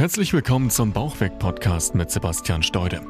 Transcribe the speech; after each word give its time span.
Herzlich 0.00 0.32
willkommen 0.32 0.70
zum 0.70 0.94
Bauchweg-Podcast 0.94 1.94
mit 1.94 2.10
Sebastian 2.10 2.62
Steude. 2.62 3.02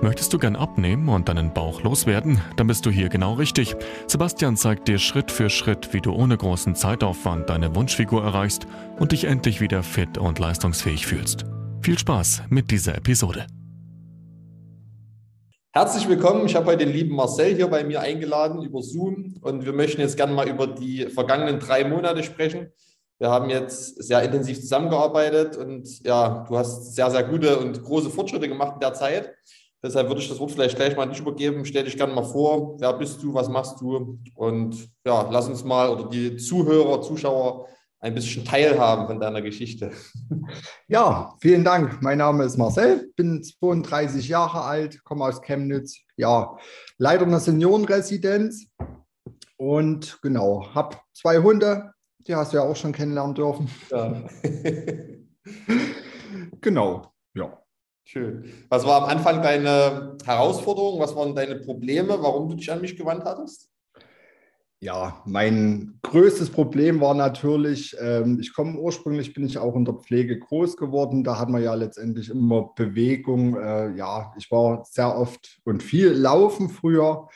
Möchtest 0.00 0.32
du 0.32 0.38
gern 0.38 0.54
abnehmen 0.54 1.08
und 1.08 1.28
deinen 1.28 1.52
Bauch 1.52 1.82
loswerden? 1.82 2.40
Dann 2.56 2.68
bist 2.68 2.86
du 2.86 2.90
hier 2.90 3.08
genau 3.08 3.34
richtig. 3.34 3.74
Sebastian 4.06 4.56
zeigt 4.56 4.86
dir 4.86 5.00
Schritt 5.00 5.32
für 5.32 5.50
Schritt, 5.50 5.92
wie 5.92 6.00
du 6.00 6.12
ohne 6.12 6.36
großen 6.36 6.76
Zeitaufwand 6.76 7.50
deine 7.50 7.74
Wunschfigur 7.74 8.22
erreichst 8.22 8.68
und 9.00 9.10
dich 9.10 9.24
endlich 9.24 9.60
wieder 9.60 9.82
fit 9.82 10.18
und 10.18 10.38
leistungsfähig 10.38 11.04
fühlst. 11.04 11.46
Viel 11.82 11.98
Spaß 11.98 12.44
mit 12.48 12.70
dieser 12.70 12.94
Episode. 12.94 13.48
Herzlich 15.72 16.08
willkommen. 16.08 16.46
Ich 16.46 16.54
habe 16.54 16.66
heute 16.66 16.84
den 16.84 16.94
lieben 16.94 17.16
Marcel 17.16 17.56
hier 17.56 17.66
bei 17.66 17.82
mir 17.82 18.02
eingeladen 18.02 18.62
über 18.62 18.82
Zoom 18.82 19.34
und 19.40 19.66
wir 19.66 19.72
möchten 19.72 20.00
jetzt 20.00 20.16
gerne 20.16 20.32
mal 20.32 20.48
über 20.48 20.68
die 20.68 21.06
vergangenen 21.06 21.58
drei 21.58 21.82
Monate 21.82 22.22
sprechen. 22.22 22.68
Wir 23.18 23.30
haben 23.30 23.48
jetzt 23.48 24.02
sehr 24.02 24.22
intensiv 24.22 24.60
zusammengearbeitet 24.60 25.56
und 25.56 26.04
ja, 26.04 26.44
du 26.48 26.58
hast 26.58 26.94
sehr, 26.94 27.10
sehr 27.10 27.24
gute 27.24 27.58
und 27.58 27.82
große 27.82 28.10
Fortschritte 28.10 28.48
gemacht 28.48 28.74
in 28.74 28.80
der 28.80 28.92
Zeit. 28.92 29.34
Deshalb 29.82 30.08
würde 30.08 30.20
ich 30.20 30.28
das 30.28 30.38
Wort 30.38 30.50
vielleicht 30.50 30.76
gleich 30.76 30.96
mal 30.96 31.04
an 31.04 31.10
dich 31.10 31.20
übergeben. 31.20 31.64
Stell 31.64 31.84
dich 31.84 31.96
gerne 31.96 32.12
mal 32.12 32.24
vor, 32.24 32.78
wer 32.80 32.92
bist 32.92 33.22
du, 33.22 33.32
was 33.32 33.48
machst 33.48 33.80
du 33.80 34.18
und 34.34 34.88
ja, 35.06 35.28
lass 35.30 35.48
uns 35.48 35.64
mal 35.64 35.88
oder 35.88 36.08
die 36.08 36.36
Zuhörer, 36.36 37.00
Zuschauer 37.02 37.68
ein 38.00 38.14
bisschen 38.14 38.44
teilhaben 38.44 39.06
von 39.06 39.20
deiner 39.20 39.42
Geschichte. 39.42 39.92
Ja, 40.88 41.34
vielen 41.40 41.64
Dank. 41.64 42.00
Mein 42.00 42.18
Name 42.18 42.44
ist 42.44 42.56
Marcel, 42.56 43.10
bin 43.16 43.42
32 43.42 44.28
Jahre 44.28 44.62
alt, 44.62 45.02
komme 45.02 45.24
aus 45.24 45.42
Chemnitz. 45.42 45.98
Ja, 46.16 46.56
Leiter 46.98 47.24
einer 47.24 47.40
Seniorenresidenz 47.40 48.68
und 49.56 50.22
genau, 50.22 50.72
habe 50.72 50.96
zwei 51.12 51.38
Hunde, 51.38 51.92
die 52.26 52.34
hast 52.34 52.52
du 52.52 52.58
ja 52.58 52.64
auch 52.64 52.76
schon 52.76 52.92
kennenlernen 52.92 53.34
dürfen. 53.34 53.70
Ja. 53.90 54.22
genau, 56.60 57.12
ja. 57.34 57.58
Schön. 58.04 58.44
Was 58.68 58.86
war 58.86 59.02
am 59.02 59.08
Anfang 59.08 59.42
deine 59.42 60.16
Herausforderung? 60.24 61.00
Was 61.00 61.16
waren 61.16 61.34
deine 61.34 61.56
Probleme, 61.56 62.16
warum 62.20 62.48
du 62.48 62.54
dich 62.54 62.70
an 62.70 62.80
mich 62.80 62.96
gewandt 62.96 63.24
hattest? 63.24 63.68
Ja, 64.78 65.22
mein 65.24 65.98
größtes 66.02 66.50
Problem 66.50 67.00
war 67.00 67.14
natürlich, 67.14 67.96
ähm, 67.98 68.38
ich 68.40 68.52
komme 68.52 68.78
ursprünglich, 68.78 69.32
bin 69.32 69.46
ich 69.46 69.56
auch 69.56 69.74
in 69.74 69.86
der 69.86 69.94
Pflege 69.94 70.38
groß 70.38 70.76
geworden. 70.76 71.24
Da 71.24 71.38
hat 71.38 71.48
man 71.48 71.62
ja 71.62 71.74
letztendlich 71.74 72.28
immer 72.28 72.72
Bewegung. 72.76 73.56
Äh, 73.56 73.96
ja, 73.96 74.34
ich 74.36 74.50
war 74.50 74.84
sehr 74.84 75.16
oft 75.16 75.60
und 75.64 75.82
viel 75.82 76.10
laufen 76.10 76.68
früher 76.68 77.26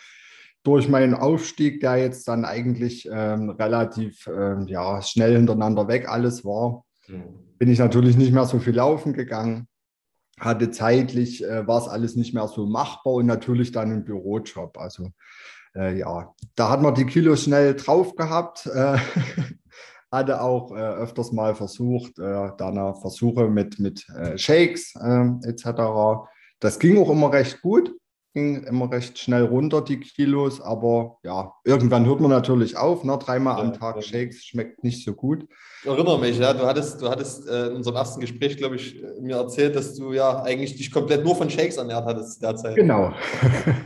durch 0.62 0.89
meinen 0.89 1.14
Aufstieg, 1.14 1.80
der 1.80 1.97
jetzt 1.97 2.28
dann 2.28 2.44
eigentlich 2.44 3.08
ähm, 3.11 3.50
relativ 3.50 4.27
ähm, 4.27 4.67
ja, 4.69 5.00
schnell 5.02 5.36
hintereinander 5.36 5.89
weg 5.89 6.08
alles 6.08 6.44
war, 6.44 6.84
mhm. 7.08 7.25
bin 7.58 7.70
ich 7.70 7.78
natürlich 7.78 8.17
nicht 8.17 8.33
mehr 8.33 8.44
so 8.44 8.58
viel 8.58 8.75
laufen 8.75 9.12
gegangen. 9.12 9.67
Hatte 10.39 10.70
zeitlich, 10.70 11.44
äh, 11.44 11.67
war 11.67 11.80
es 11.80 11.89
alles 11.89 12.17
nicht 12.17 12.34
mehr 12.34 12.48
so 12.48 12.67
machbar 12.67 13.14
und 13.14 13.27
natürlich 13.27 13.72
dann 13.72 13.91
im 13.91 14.05
Bürojob. 14.05 14.78
Also 14.78 15.11
äh, 15.75 15.98
ja, 15.98 16.34
da 16.56 16.70
hat 16.70 16.83
man 16.83 16.95
die 16.95 17.06
Kilos 17.06 17.45
schnell 17.45 17.74
drauf 17.74 18.14
gehabt. 18.14 18.67
Äh, 18.67 18.98
hatte 20.12 20.42
auch 20.42 20.72
äh, 20.72 20.80
öfters 20.80 21.30
mal 21.33 21.55
versucht, 21.55 22.19
äh, 22.19 22.50
dann 22.58 22.97
Versuche 22.97 23.48
mit, 23.48 23.78
mit 23.78 24.08
äh, 24.08 24.36
Shakes 24.36 24.95
etc. 24.97 26.27
Das 26.58 26.80
ging 26.80 26.98
auch 26.98 27.11
immer 27.11 27.33
recht 27.33 27.62
gut 27.62 27.95
immer 28.34 28.91
recht 28.91 29.19
schnell 29.19 29.45
runter, 29.45 29.83
die 29.83 30.00
Kilos. 30.00 30.61
Aber 30.61 31.19
ja, 31.23 31.53
irgendwann 31.64 32.06
hört 32.06 32.20
man 32.20 32.31
natürlich 32.31 32.77
auf. 32.77 33.05
Ne? 33.05 33.19
Dreimal 33.19 33.59
ja, 33.59 33.64
am 33.64 33.73
Tag 33.73 33.97
ja. 33.97 34.03
Shakes 34.03 34.45
schmeckt 34.45 34.84
nicht 34.84 35.05
so 35.05 35.14
gut. 35.14 35.47
Ich 35.83 35.89
erinnere 35.89 36.19
mich, 36.19 36.39
ja, 36.39 36.53
du 36.53 36.67
hattest, 36.67 37.01
du 37.01 37.08
hattest 37.08 37.48
äh, 37.48 37.69
in 37.69 37.77
unserem 37.77 37.97
ersten 37.97 38.20
Gespräch, 38.20 38.56
glaube 38.56 38.77
ich, 38.77 39.03
äh, 39.03 39.20
mir 39.20 39.36
erzählt, 39.36 39.75
dass 39.75 39.95
du 39.95 40.12
ja 40.12 40.42
eigentlich 40.42 40.77
dich 40.77 40.92
komplett 40.92 41.25
nur 41.25 41.34
von 41.34 41.51
Shakes 41.51 41.77
ernährt 41.77 42.05
hattest 42.05 42.42
derzeit. 42.42 42.77
Genau. 42.77 43.12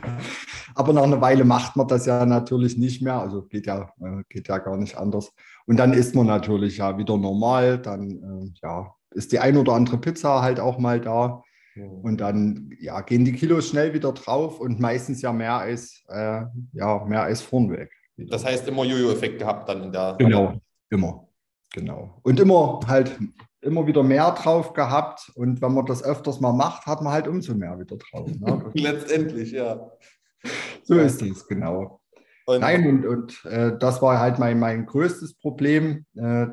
aber 0.74 0.92
nach 0.92 1.04
einer 1.04 1.20
Weile 1.20 1.44
macht 1.44 1.76
man 1.76 1.88
das 1.88 2.06
ja 2.06 2.26
natürlich 2.26 2.76
nicht 2.76 3.00
mehr. 3.00 3.20
Also 3.20 3.42
geht 3.42 3.66
ja, 3.66 3.92
äh, 4.00 4.22
geht 4.28 4.48
ja 4.48 4.58
gar 4.58 4.76
nicht 4.76 4.96
anders. 4.96 5.32
Und 5.66 5.78
dann 5.78 5.92
isst 5.92 6.14
man 6.14 6.26
natürlich 6.26 6.78
ja 6.78 6.98
wieder 6.98 7.16
normal. 7.16 7.78
Dann 7.78 8.52
ja, 8.62 8.92
ist 9.12 9.32
die 9.32 9.38
ein 9.38 9.56
oder 9.56 9.72
andere 9.72 9.98
Pizza 9.98 10.42
halt 10.42 10.60
auch 10.60 10.78
mal 10.78 11.00
da. 11.00 11.43
Und 11.76 12.20
dann 12.20 12.70
ja, 12.78 13.00
gehen 13.00 13.24
die 13.24 13.32
Kilos 13.32 13.68
schnell 13.68 13.94
wieder 13.94 14.12
drauf 14.12 14.60
und 14.60 14.78
meistens 14.80 15.22
ja 15.22 15.32
mehr 15.32 15.54
als, 15.54 16.04
äh, 16.08 16.42
ja, 16.72 17.04
mehr 17.04 17.22
als 17.22 17.42
vornweg. 17.42 17.90
Das 18.16 18.44
heißt 18.44 18.68
immer 18.68 18.84
Jojo-Effekt 18.84 19.40
gehabt 19.40 19.68
dann 19.68 19.82
in 19.82 19.92
der. 19.92 20.16
Genau, 20.18 20.54
immer. 20.90 21.28
Genau. 21.72 22.20
Und 22.22 22.38
immer 22.38 22.80
halt 22.86 23.18
immer 23.64 23.86
wieder 23.86 24.02
mehr 24.02 24.30
drauf 24.32 24.72
gehabt. 24.72 25.32
Und 25.34 25.60
wenn 25.60 25.72
man 25.72 25.86
das 25.86 26.04
öfters 26.04 26.40
mal 26.40 26.52
macht, 26.52 26.86
hat 26.86 27.02
man 27.02 27.12
halt 27.12 27.26
umso 27.26 27.54
mehr 27.54 27.78
wieder 27.78 27.96
drauf. 27.96 28.30
Ne? 28.38 28.70
Letztendlich, 28.74 29.52
ja. 29.52 29.90
So 30.84 30.94
ist 30.94 31.22
es, 31.22 31.46
genau. 31.48 32.00
Und 32.46 32.60
Nein, 32.60 32.86
und, 32.86 33.06
und 33.06 33.44
äh, 33.46 33.76
das 33.78 34.02
war 34.02 34.20
halt 34.20 34.38
mein, 34.38 34.58
mein 34.58 34.84
größtes 34.84 35.34
Problem. 35.38 36.04
Äh, 36.14 36.48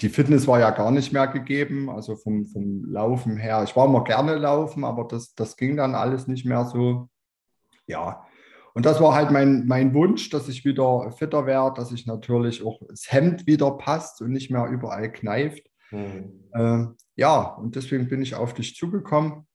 die 0.00 0.08
Fitness 0.08 0.46
war 0.46 0.60
ja 0.60 0.70
gar 0.70 0.90
nicht 0.90 1.12
mehr 1.12 1.26
gegeben, 1.26 1.90
also 1.90 2.16
vom, 2.16 2.46
vom 2.46 2.84
Laufen 2.84 3.36
her. 3.36 3.62
Ich 3.64 3.74
war 3.74 3.86
immer 3.86 4.04
gerne 4.04 4.36
laufen, 4.36 4.84
aber 4.84 5.04
das, 5.04 5.34
das 5.34 5.56
ging 5.56 5.76
dann 5.76 5.94
alles 5.94 6.28
nicht 6.28 6.44
mehr 6.44 6.64
so. 6.64 7.08
Ja, 7.86 8.24
und 8.74 8.86
das 8.86 9.00
war 9.00 9.14
halt 9.14 9.32
mein, 9.32 9.66
mein 9.66 9.92
Wunsch, 9.94 10.30
dass 10.30 10.48
ich 10.48 10.64
wieder 10.64 11.10
fitter 11.10 11.46
werde, 11.46 11.80
dass 11.80 11.90
ich 11.90 12.06
natürlich 12.06 12.64
auch 12.64 12.80
das 12.88 13.10
Hemd 13.10 13.46
wieder 13.46 13.72
passt 13.72 14.22
und 14.22 14.30
nicht 14.30 14.50
mehr 14.50 14.66
überall 14.66 15.10
kneift. 15.10 15.68
Mhm. 15.90 16.44
Äh, 16.52 16.84
ja, 17.16 17.40
und 17.42 17.74
deswegen 17.74 18.08
bin 18.08 18.22
ich 18.22 18.36
auf 18.36 18.54
dich 18.54 18.76
zugekommen. 18.76 19.48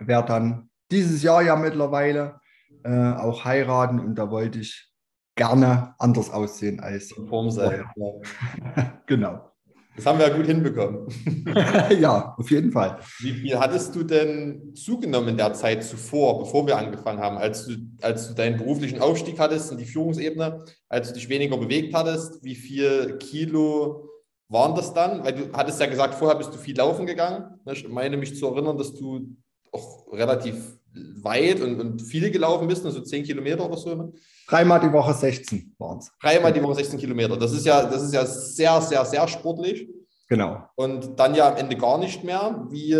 Werde 0.00 0.28
dann 0.28 0.70
dieses 0.90 1.22
Jahr 1.22 1.40
ja 1.42 1.54
mittlerweile 1.54 2.40
äh, 2.82 3.12
auch 3.12 3.44
heiraten 3.44 4.00
und 4.00 4.16
da 4.16 4.28
wollte 4.30 4.58
ich 4.58 4.92
gerne 5.36 5.94
anders 5.98 6.30
aussehen 6.30 6.80
als 6.80 7.12
Form 7.28 7.50
sein. 7.50 7.84
genau. 9.06 9.52
Das 9.94 10.04
haben 10.04 10.18
wir 10.18 10.28
ja 10.28 10.36
gut 10.36 10.46
hinbekommen. 10.46 11.06
ja, 12.00 12.34
auf 12.36 12.50
jeden 12.50 12.70
Fall. 12.70 12.98
Wie 13.20 13.32
viel 13.32 13.58
hattest 13.58 13.94
du 13.94 14.02
denn 14.02 14.74
zugenommen 14.74 15.28
in 15.30 15.36
der 15.38 15.54
Zeit 15.54 15.84
zuvor, 15.84 16.40
bevor 16.40 16.66
wir 16.66 16.76
angefangen 16.76 17.18
haben, 17.18 17.38
als 17.38 17.66
du, 17.66 17.76
als 18.02 18.28
du 18.28 18.34
deinen 18.34 18.58
beruflichen 18.58 19.00
Aufstieg 19.00 19.38
hattest 19.38 19.72
in 19.72 19.78
die 19.78 19.86
Führungsebene, 19.86 20.64
als 20.90 21.08
du 21.08 21.14
dich 21.14 21.30
weniger 21.30 21.56
bewegt 21.56 21.94
hattest? 21.94 22.44
Wie 22.44 22.56
viel 22.56 23.16
Kilo 23.18 24.10
waren 24.48 24.74
das 24.74 24.92
dann? 24.92 25.24
Weil 25.24 25.32
du 25.32 25.52
hattest 25.54 25.80
ja 25.80 25.86
gesagt, 25.86 26.14
vorher 26.14 26.36
bist 26.36 26.52
du 26.52 26.58
viel 26.58 26.76
laufen 26.76 27.06
gegangen. 27.06 27.58
Ich 27.64 27.88
meine 27.88 28.18
mich 28.18 28.36
zu 28.36 28.48
erinnern, 28.48 28.76
dass 28.76 28.92
du 28.92 29.34
auch 29.72 30.12
relativ 30.12 30.78
weit 31.22 31.60
und, 31.60 31.80
und 31.80 32.02
viele 32.02 32.30
gelaufen 32.30 32.68
bist, 32.68 32.84
also 32.84 33.00
10 33.00 33.24
Kilometer 33.24 33.66
oder 33.66 33.76
so. 33.76 33.94
Ne? 33.94 34.12
Dreimal 34.48 34.80
die 34.80 34.92
Woche 34.92 35.14
16 35.14 35.74
waren 35.78 35.98
es. 35.98 36.10
Dreimal 36.20 36.52
die 36.52 36.62
Woche 36.62 36.76
16 36.76 36.98
Kilometer. 36.98 37.36
Das 37.36 37.52
ist 37.52 37.66
ja, 37.66 37.84
das 37.84 38.02
ist 38.02 38.14
ja 38.14 38.24
sehr, 38.24 38.80
sehr, 38.80 39.04
sehr 39.04 39.28
sportlich. 39.28 39.88
Genau. 40.28 40.68
Und 40.74 41.18
dann 41.18 41.34
ja 41.34 41.50
am 41.50 41.56
Ende 41.56 41.76
gar 41.76 41.98
nicht 41.98 42.24
mehr. 42.24 42.66
Wie, 42.70 42.96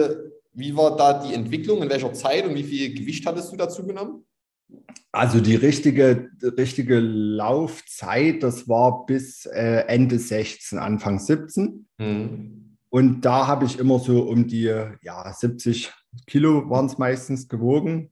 wie 0.53 0.77
war 0.77 0.97
da 0.97 1.25
die 1.25 1.35
Entwicklung? 1.35 1.83
In 1.83 1.91
welcher 1.91 2.13
Zeit 2.13 2.47
und 2.47 2.55
wie 2.55 2.65
viel 2.65 2.95
Gewicht 2.95 3.27
hattest 3.27 3.53
du 3.53 3.57
dazu 3.57 3.87
genommen? 3.87 4.25
Also 5.13 5.41
die 5.41 5.55
richtige, 5.55 6.29
richtige 6.43 6.99
Laufzeit, 6.99 8.43
das 8.43 8.69
war 8.69 9.07
bis 9.07 9.47
äh, 9.47 9.85
Ende 9.87 10.19
16, 10.19 10.79
Anfang 10.79 11.19
17. 11.19 11.87
Mhm. 11.99 12.77
Und 12.91 13.21
da 13.23 13.47
habe 13.47 13.65
ich 13.65 13.79
immer 13.79 13.99
so 13.99 14.23
um 14.23 14.47
die 14.47 14.73
ja, 15.03 15.33
70 15.33 15.93
Kilo 16.27 16.69
waren 16.71 16.87
es 16.87 16.99
meistens 16.99 17.49
gewogen 17.49 18.11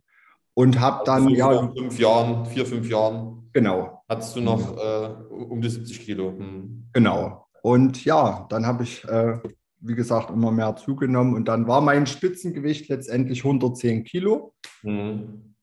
und 0.55 0.81
habe 0.81 1.11
also 1.11 1.27
dann. 1.27 1.35
ja, 1.35 1.53
vor 1.53 1.73
fünf 1.77 1.99
Jahren, 1.99 2.47
vier, 2.47 2.67
fünf 2.67 2.89
Jahren. 2.89 3.49
Genau. 3.53 4.03
Hattest 4.09 4.37
du 4.37 4.41
noch 4.41 4.77
äh, 4.77 5.07
um 5.31 5.61
die 5.61 5.69
70 5.69 6.01
Kilo. 6.01 6.31
Hm. 6.31 6.89
Genau. 6.93 7.47
Und 7.63 8.05
ja, 8.05 8.47
dann 8.51 8.67
habe 8.67 8.83
ich, 8.83 9.05
äh, 9.05 9.39
wie 9.81 9.95
gesagt, 9.95 10.31
immer 10.31 10.51
mehr 10.51 10.77
zugenommen 10.77 11.35
und 11.35 11.47
dann 11.47 11.67
war 11.67 11.81
mein 11.81 12.07
Spitzengewicht 12.07 12.89
letztendlich 12.89 13.45
110 13.45 14.05
Kilo. 14.05 14.55
Mhm. 14.83 15.55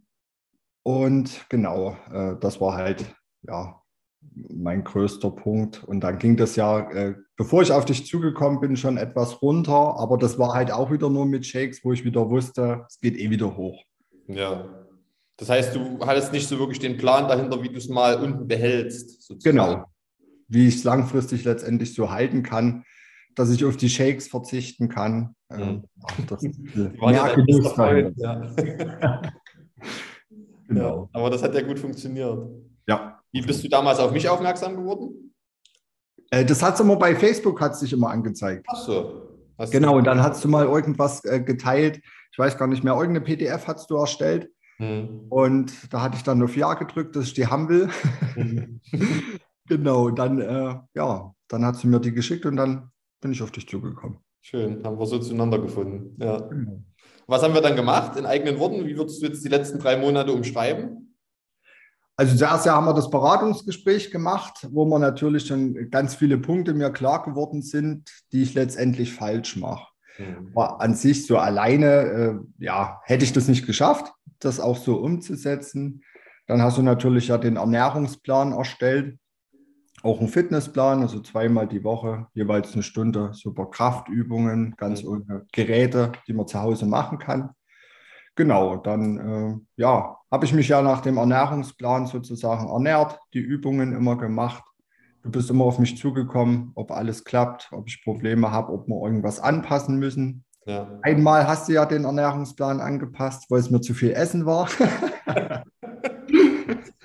Und 0.83 1.45
genau, 1.49 1.95
äh, 2.11 2.35
das 2.39 2.59
war 2.59 2.75
halt, 2.75 3.05
ja, 3.43 3.80
mein 4.49 4.83
größter 4.83 5.31
Punkt. 5.31 5.83
Und 5.83 6.01
dann 6.01 6.17
ging 6.17 6.37
das 6.37 6.55
ja, 6.55 6.89
äh, 6.91 7.15
bevor 7.35 7.61
ich 7.61 7.71
auf 7.71 7.85
dich 7.85 8.05
zugekommen 8.05 8.59
bin, 8.59 8.77
schon 8.77 8.97
etwas 8.97 9.41
runter. 9.41 9.97
Aber 9.97 10.17
das 10.17 10.37
war 10.39 10.53
halt 10.53 10.71
auch 10.71 10.91
wieder 10.91 11.09
nur 11.09 11.25
mit 11.25 11.45
Shakes, 11.45 11.83
wo 11.83 11.91
ich 11.93 12.05
wieder 12.05 12.29
wusste, 12.29 12.85
es 12.87 12.99
geht 12.99 13.17
eh 13.17 13.29
wieder 13.29 13.55
hoch. 13.57 13.83
Ja. 14.27 14.65
Das 15.37 15.49
heißt, 15.49 15.75
du 15.75 15.99
hattest 16.05 16.31
nicht 16.31 16.47
so 16.47 16.59
wirklich 16.59 16.79
den 16.79 16.97
Plan 16.97 17.27
dahinter, 17.27 17.61
wie 17.63 17.69
du 17.69 17.77
es 17.77 17.89
mal 17.89 18.21
unten 18.21 18.47
behältst. 18.47 19.23
Sozusagen. 19.23 19.57
Genau. 19.57 19.85
Wie 20.47 20.67
ich 20.67 20.75
es 20.75 20.83
langfristig 20.83 21.45
letztendlich 21.45 21.93
so 21.95 22.11
halten 22.11 22.43
kann, 22.43 22.83
dass 23.35 23.49
ich 23.49 23.65
auf 23.65 23.77
die 23.77 23.89
Shakes 23.89 24.27
verzichten 24.27 24.89
kann. 24.89 25.35
Mhm. 25.49 25.83
Das 26.27 26.41
Genuss 26.41 27.75
ja. 28.17 28.51
genau. 30.67 31.03
Ja, 31.03 31.09
aber 31.19 31.29
das 31.29 31.41
hat 31.41 31.55
ja 31.55 31.61
gut 31.61 31.79
funktioniert. 31.79 32.49
Ja. 32.87 33.20
Wie 33.31 33.41
bist 33.41 33.63
du 33.63 33.69
damals 33.69 33.99
auf 33.99 34.11
mich 34.11 34.27
aufmerksam 34.27 34.75
geworden? 34.75 35.33
Äh, 36.31 36.45
das 36.45 36.61
hat 36.61 36.75
es 36.75 36.79
immer 36.79 36.95
bei 36.95 37.15
Facebook 37.15 37.61
hat 37.61 37.77
sich 37.77 37.93
immer 37.93 38.09
angezeigt. 38.09 38.65
Ach 38.69 38.77
so. 38.77 39.27
Hast 39.57 39.71
genau, 39.71 39.97
und 39.97 40.05
dann 40.05 40.21
hast 40.21 40.43
du 40.43 40.47
mal 40.47 40.65
irgendwas 40.65 41.23
äh, 41.25 41.39
geteilt. 41.39 42.01
Ich 42.31 42.39
weiß 42.39 42.57
gar 42.57 42.67
nicht 42.67 42.83
mehr, 42.83 42.93
irgendeine 42.93 43.21
PDF 43.21 43.67
hast 43.67 43.89
du 43.89 43.95
erstellt. 43.95 44.49
Mhm. 44.79 45.27
Und 45.29 45.93
da 45.93 46.01
hatte 46.01 46.17
ich 46.17 46.23
dann 46.23 46.41
auf 46.41 46.55
Ja 46.55 46.73
gedrückt, 46.73 47.15
dass 47.15 47.25
ich 47.25 47.33
die 47.33 47.47
haben 47.47 47.69
will. 47.69 47.89
Mhm. 48.35 48.81
genau, 49.67 50.09
dann, 50.09 50.41
äh, 50.41 50.75
ja, 50.95 51.33
dann 51.47 51.65
hat 51.65 51.77
sie 51.77 51.87
mir 51.87 51.99
die 51.99 52.13
geschickt 52.13 52.45
und 52.45 52.55
dann 52.55 52.89
bin 53.21 53.31
ich 53.31 53.43
auf 53.43 53.51
dich 53.51 53.67
zugekommen. 53.67 54.17
Schön, 54.41 54.83
haben 54.83 54.97
wir 54.97 55.05
so 55.05 55.19
zueinander 55.19 55.59
gefunden. 55.59 56.15
Ja. 56.19 56.39
Genau. 56.39 56.83
Was 57.27 57.43
haben 57.43 57.53
wir 57.53 57.61
dann 57.61 57.75
gemacht 57.75 58.17
in 58.17 58.25
eigenen 58.25 58.57
Worten? 58.57 58.85
Wie 58.87 58.97
würdest 58.97 59.21
du 59.21 59.27
jetzt 59.27 59.45
die 59.45 59.49
letzten 59.49 59.77
drei 59.77 59.97
Monate 59.97 60.33
umschreiben? 60.33 61.10
Also 62.21 62.37
zuerst 62.37 62.67
ja 62.67 62.75
haben 62.75 62.85
wir 62.85 62.93
das 62.93 63.09
Beratungsgespräch 63.09 64.11
gemacht, 64.11 64.67
wo 64.69 64.85
mir 64.85 64.99
natürlich 64.99 65.47
schon 65.47 65.89
ganz 65.89 66.13
viele 66.13 66.37
Punkte 66.37 66.75
mir 66.75 66.91
klar 66.91 67.23
geworden 67.23 67.63
sind, 67.63 68.11
die 68.31 68.43
ich 68.43 68.53
letztendlich 68.53 69.11
falsch 69.11 69.57
mache. 69.57 69.87
Mhm. 70.19 70.51
Aber 70.53 70.81
an 70.81 70.93
sich 70.93 71.25
so 71.25 71.39
alleine, 71.39 71.87
äh, 71.87 72.35
ja, 72.59 73.01
hätte 73.05 73.23
ich 73.23 73.33
das 73.33 73.47
nicht 73.47 73.65
geschafft, 73.65 74.13
das 74.37 74.59
auch 74.59 74.77
so 74.77 74.97
umzusetzen. 74.97 76.03
Dann 76.45 76.61
hast 76.61 76.77
du 76.77 76.83
natürlich 76.83 77.29
ja 77.29 77.39
den 77.39 77.55
Ernährungsplan 77.55 78.51
erstellt, 78.51 79.17
auch 80.03 80.19
einen 80.19 80.29
Fitnessplan, 80.29 81.01
also 81.01 81.21
zweimal 81.21 81.67
die 81.67 81.83
Woche, 81.83 82.27
jeweils 82.35 82.73
eine 82.73 82.83
Stunde 82.83 83.31
super 83.33 83.65
Kraftübungen, 83.65 84.75
ganz 84.77 85.01
mhm. 85.01 85.09
ohne 85.09 85.45
Geräte, 85.51 86.11
die 86.27 86.33
man 86.33 86.45
zu 86.45 86.61
Hause 86.61 86.85
machen 86.85 87.17
kann. 87.17 87.49
Genau, 88.35 88.75
dann 88.75 89.17
äh, 89.17 89.81
ja, 89.81 90.20
habe 90.31 90.45
ich 90.45 90.53
mich 90.53 90.69
ja 90.69 90.81
nach 90.81 91.01
dem 91.01 91.17
Ernährungsplan 91.17 92.07
sozusagen 92.07 92.69
ernährt, 92.69 93.19
die 93.33 93.39
Übungen 93.39 93.93
immer 93.93 94.17
gemacht. 94.17 94.63
Du 95.23 95.29
bist 95.29 95.49
immer 95.49 95.65
auf 95.65 95.77
mich 95.77 95.97
zugekommen, 95.97 96.71
ob 96.75 96.91
alles 96.91 97.25
klappt, 97.25 97.69
ob 97.71 97.87
ich 97.87 98.03
Probleme 98.03 98.49
habe, 98.51 98.71
ob 98.71 98.87
wir 98.87 99.03
irgendwas 99.03 99.39
anpassen 99.39 99.97
müssen. 99.97 100.45
Ja. 100.65 100.99
Einmal 101.01 101.47
hast 101.47 101.67
du 101.67 101.73
ja 101.73 101.85
den 101.85 102.05
Ernährungsplan 102.05 102.79
angepasst, 102.79 103.45
weil 103.49 103.59
es 103.59 103.69
mir 103.69 103.81
zu 103.81 103.93
viel 103.93 104.11
Essen 104.11 104.45
war. 104.45 104.69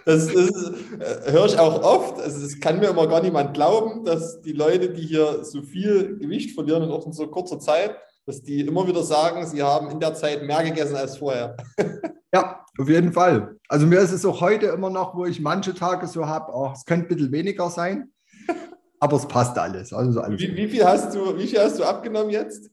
Das, 0.07 0.29
das 0.29 0.37
äh, 0.37 1.33
höre 1.33 1.47
ich 1.47 1.59
auch 1.59 1.83
oft. 1.83 2.21
Also 2.21 2.47
es 2.47 2.61
kann 2.61 2.79
mir 2.79 2.91
immer 2.91 3.09
gar 3.09 3.21
niemand 3.21 3.55
glauben, 3.55 4.05
dass 4.05 4.41
die 4.41 4.53
Leute, 4.53 4.91
die 4.91 5.05
hier 5.05 5.45
so 5.45 5.63
viel 5.63 6.17
Gewicht 6.19 6.55
verlieren 6.55 6.89
in 6.89 7.13
so 7.13 7.27
kurzer 7.27 7.59
Zeit, 7.59 7.97
dass 8.27 8.43
die 8.43 8.61
immer 8.61 8.87
wieder 8.87 9.03
sagen, 9.05 9.47
sie 9.47 9.63
haben 9.63 9.89
in 9.91 10.01
der 10.01 10.15
Zeit 10.15 10.43
mehr 10.43 10.63
gegessen 10.65 10.97
als 10.97 11.17
vorher. 11.17 11.57
Ja, 12.35 12.67
auf 12.77 12.89
jeden 12.89 13.13
Fall. 13.13 13.57
Also 13.67 13.87
mir 13.87 14.01
ist 14.01 14.13
es 14.13 14.27
auch 14.27 14.43
heute 14.43 14.67
immer 14.67 14.91
noch, 14.91 15.15
wo 15.15 15.25
ich 15.25 15.41
manche 15.41 15.73
Tage 15.73 16.07
so 16.07 16.27
habe, 16.27 16.53
oh, 16.53 16.71
es 16.75 16.85
könnte 16.85 17.07
ein 17.07 17.09
bisschen 17.17 17.33
weniger 17.33 17.71
sein, 17.71 18.11
aber 19.01 19.17
es 19.17 19.27
passt 19.27 19.57
alles. 19.57 19.91
Also 19.93 20.21
alles 20.21 20.39
wie, 20.41 20.55
wie, 20.55 20.69
viel 20.69 20.85
hast 20.85 21.15
du, 21.15 21.39
wie 21.39 21.47
viel 21.47 21.61
hast 21.61 21.79
du 21.79 21.85
abgenommen 21.85 22.31
jetzt? 22.31 22.69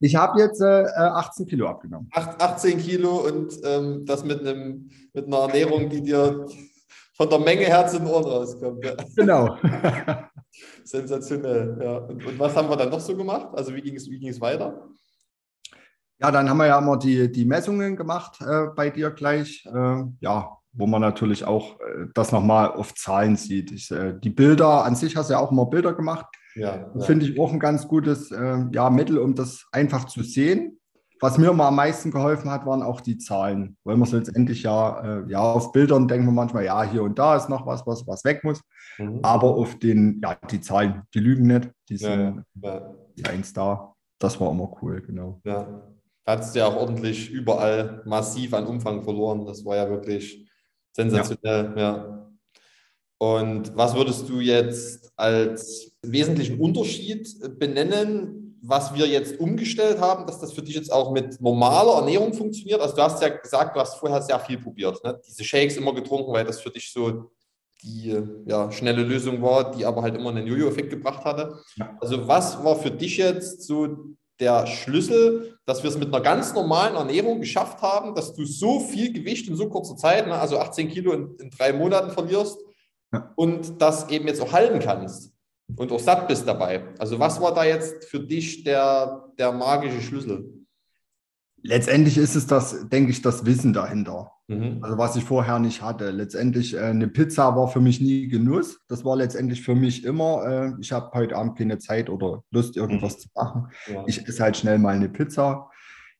Ich 0.00 0.16
habe 0.16 0.40
jetzt 0.40 0.60
äh, 0.60 0.86
18 0.96 1.46
Kilo 1.46 1.68
abgenommen. 1.68 2.08
18 2.12 2.78
Kilo 2.78 3.18
und 3.28 3.60
ähm, 3.62 4.06
das 4.06 4.24
mit, 4.24 4.40
einem, 4.40 4.90
mit 5.12 5.26
einer 5.26 5.40
Ernährung, 5.40 5.88
die 5.90 6.02
dir 6.02 6.46
von 7.16 7.28
der 7.28 7.38
Menge 7.38 7.66
her 7.66 7.86
zu 7.86 7.98
den 7.98 8.08
Ohren 8.08 8.24
rauskommt. 8.24 8.82
Ja. 8.82 8.96
Genau. 9.14 9.56
Sensationell, 10.84 11.78
ja. 11.82 11.98
Und, 11.98 12.24
und, 12.24 12.38
was 12.38 12.56
haben 12.56 12.68
wir 12.68 12.76
dann 12.76 12.90
noch 12.90 13.00
so 13.00 13.16
gemacht? 13.16 13.48
Also 13.52 13.74
wie 13.74 13.80
ging 13.80 13.96
es 13.96 14.10
wie 14.10 14.40
weiter? 14.40 14.88
Ja, 16.18 16.30
dann 16.30 16.50
haben 16.50 16.58
wir 16.58 16.66
ja 16.66 16.78
immer 16.78 16.98
die, 16.98 17.30
die 17.30 17.44
Messungen 17.44 17.96
gemacht 17.96 18.40
äh, 18.40 18.66
bei 18.74 18.90
dir 18.90 19.10
gleich. 19.10 19.64
Äh, 19.66 20.04
ja, 20.20 20.60
wo 20.72 20.86
man 20.86 21.00
natürlich 21.00 21.44
auch 21.44 21.80
äh, 21.80 22.06
das 22.14 22.32
nochmal 22.32 22.72
auf 22.72 22.94
Zahlen 22.94 23.36
sieht. 23.36 23.72
Ich, 23.72 23.90
äh, 23.90 24.14
die 24.18 24.30
Bilder 24.30 24.84
an 24.84 24.94
sich 24.94 25.16
hast 25.16 25.30
du 25.30 25.34
ja 25.34 25.40
auch 25.40 25.50
immer 25.50 25.66
Bilder 25.66 25.94
gemacht. 25.94 26.26
Ja, 26.54 26.90
ja. 26.94 27.00
finde 27.04 27.26
ich 27.26 27.38
auch 27.38 27.52
ein 27.52 27.60
ganz 27.60 27.86
gutes 27.88 28.30
äh, 28.30 28.64
ja, 28.72 28.90
Mittel, 28.90 29.18
um 29.18 29.34
das 29.34 29.66
einfach 29.72 30.04
zu 30.06 30.22
sehen. 30.22 30.79
Was 31.20 31.36
mir 31.36 31.50
immer 31.50 31.66
am 31.66 31.76
meisten 31.76 32.10
geholfen 32.10 32.50
hat, 32.50 32.64
waren 32.64 32.82
auch 32.82 33.02
die 33.02 33.18
Zahlen, 33.18 33.76
weil 33.84 33.96
man 33.96 34.06
es 34.06 34.12
letztendlich 34.12 34.62
ja, 34.62 35.20
äh, 35.20 35.30
ja 35.30 35.40
auf 35.40 35.70
Bildern 35.72 36.08
denken 36.08 36.26
wir 36.26 36.32
manchmal, 36.32 36.64
ja, 36.64 36.82
hier 36.82 37.02
und 37.02 37.18
da 37.18 37.36
ist 37.36 37.50
noch 37.50 37.66
was, 37.66 37.86
was, 37.86 38.06
was 38.06 38.24
weg 38.24 38.42
muss. 38.42 38.62
Mhm. 38.98 39.20
Aber 39.22 39.48
auf 39.48 39.78
den, 39.78 40.20
ja, 40.22 40.34
die 40.50 40.62
Zahlen, 40.62 41.02
die 41.14 41.20
lügen 41.20 41.46
nicht, 41.46 41.70
die 41.90 41.98
sind 41.98 42.44
ja, 42.62 42.94
ja. 43.16 43.26
eins 43.30 43.52
da. 43.52 43.94
Das 44.18 44.40
war 44.40 44.50
immer 44.50 44.70
cool, 44.80 45.02
genau. 45.02 45.40
Ja. 45.44 45.82
Hattest 46.26 46.54
du 46.54 46.60
ja 46.60 46.66
auch 46.66 46.76
ordentlich 46.76 47.30
überall 47.30 48.02
massiv 48.06 48.54
an 48.54 48.66
Umfang 48.66 49.02
verloren. 49.02 49.44
Das 49.44 49.64
war 49.64 49.76
ja 49.76 49.90
wirklich 49.90 50.48
sensationell, 50.92 51.74
ja. 51.76 52.30
Und 53.18 53.76
was 53.76 53.94
würdest 53.94 54.28
du 54.30 54.40
jetzt 54.40 55.12
als 55.16 55.94
wesentlichen 56.02 56.58
Unterschied 56.58 57.58
benennen, 57.58 58.39
was 58.62 58.94
wir 58.94 59.06
jetzt 59.06 59.40
umgestellt 59.40 60.00
haben, 60.00 60.26
dass 60.26 60.38
das 60.38 60.52
für 60.52 60.62
dich 60.62 60.74
jetzt 60.74 60.92
auch 60.92 61.12
mit 61.12 61.40
normaler 61.40 61.96
Ernährung 61.96 62.34
funktioniert? 62.34 62.80
Also 62.80 62.94
du 62.94 63.02
hast 63.02 63.22
ja 63.22 63.28
gesagt, 63.28 63.74
du 63.74 63.80
hast 63.80 63.96
vorher 63.96 64.20
sehr 64.22 64.38
viel 64.40 64.58
probiert, 64.58 65.02
ne? 65.04 65.20
diese 65.26 65.44
Shakes 65.44 65.76
immer 65.76 65.94
getrunken, 65.94 66.32
weil 66.32 66.44
das 66.44 66.60
für 66.60 66.70
dich 66.70 66.92
so 66.92 67.30
die 67.82 68.22
ja, 68.44 68.70
schnelle 68.70 69.02
Lösung 69.02 69.40
war, 69.40 69.70
die 69.70 69.86
aber 69.86 70.02
halt 70.02 70.14
immer 70.14 70.30
einen 70.30 70.46
Jojo-Effekt 70.46 70.90
gebracht 70.90 71.24
hatte. 71.24 71.58
Ja. 71.76 71.96
Also 72.00 72.28
was 72.28 72.62
war 72.62 72.76
für 72.76 72.90
dich 72.90 73.16
jetzt 73.16 73.62
so 73.62 73.96
der 74.38 74.66
Schlüssel, 74.66 75.58
dass 75.64 75.82
wir 75.82 75.90
es 75.90 75.98
mit 75.98 76.08
einer 76.08 76.22
ganz 76.22 76.52
normalen 76.54 76.96
Ernährung 76.96 77.40
geschafft 77.40 77.80
haben, 77.80 78.14
dass 78.14 78.34
du 78.34 78.44
so 78.44 78.80
viel 78.80 79.12
Gewicht 79.12 79.48
in 79.48 79.56
so 79.56 79.68
kurzer 79.68 79.96
Zeit, 79.96 80.26
ne, 80.26 80.34
also 80.34 80.58
18 80.58 80.88
Kilo 80.88 81.12
in, 81.12 81.36
in 81.38 81.50
drei 81.50 81.72
Monaten 81.72 82.10
verlierst 82.10 82.58
ja. 83.12 83.32
und 83.36 83.80
das 83.80 84.08
eben 84.10 84.26
jetzt 84.26 84.40
auch 84.42 84.52
halten 84.52 84.78
kannst 84.78 85.32
und 85.76 85.92
auch 85.92 86.00
satt 86.00 86.28
bist 86.28 86.46
dabei. 86.46 86.82
Also 86.98 87.18
was 87.18 87.40
war 87.40 87.54
da 87.54 87.64
jetzt 87.64 88.04
für 88.04 88.20
dich 88.20 88.64
der, 88.64 89.28
der 89.38 89.52
magische 89.52 90.00
Schlüssel? 90.00 90.60
Letztendlich 91.62 92.16
ist 92.16 92.36
es 92.36 92.46
das, 92.46 92.88
denke 92.88 93.10
ich, 93.10 93.20
das 93.20 93.44
Wissen 93.44 93.72
dahinter. 93.72 94.32
Mhm. 94.48 94.78
Also 94.82 94.98
was 94.98 95.16
ich 95.16 95.24
vorher 95.24 95.58
nicht 95.58 95.82
hatte. 95.82 96.10
Letztendlich 96.10 96.74
äh, 96.74 96.80
eine 96.80 97.08
Pizza 97.08 97.54
war 97.54 97.68
für 97.68 97.80
mich 97.80 98.00
nie 98.00 98.28
Genuss. 98.28 98.80
Das 98.88 99.04
war 99.04 99.16
letztendlich 99.16 99.62
für 99.62 99.74
mich 99.74 100.04
immer, 100.04 100.44
äh, 100.46 100.72
ich 100.80 100.92
habe 100.92 101.10
heute 101.12 101.36
Abend 101.36 101.58
keine 101.58 101.78
Zeit 101.78 102.08
oder 102.08 102.42
Lust, 102.50 102.76
irgendwas 102.76 103.16
mhm. 103.16 103.20
zu 103.20 103.28
machen. 103.34 103.66
Ja. 103.92 104.04
Ich 104.06 104.26
esse 104.26 104.42
halt 104.42 104.56
schnell 104.56 104.78
mal 104.78 104.94
eine 104.94 105.08
Pizza. 105.08 105.68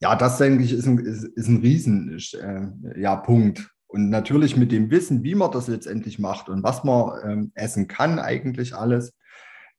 Ja, 0.00 0.14
das 0.14 0.38
denke 0.38 0.62
ich 0.62 0.72
ist 0.72 0.86
ein, 0.86 0.98
ist, 0.98 1.24
ist 1.24 1.48
ein 1.48 1.58
riesen 1.58 2.18
äh, 2.34 3.00
ja, 3.00 3.16
Punkt. 3.16 3.70
Und 3.86 4.08
natürlich 4.08 4.56
mit 4.56 4.70
dem 4.70 4.90
Wissen, 4.90 5.24
wie 5.24 5.34
man 5.34 5.50
das 5.50 5.66
letztendlich 5.66 6.18
macht 6.18 6.48
und 6.48 6.62
was 6.62 6.84
man 6.84 7.18
ähm, 7.24 7.52
essen 7.54 7.88
kann, 7.88 8.20
eigentlich 8.20 8.74
alles, 8.74 9.14